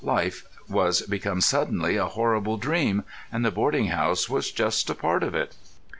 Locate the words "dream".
2.57-3.03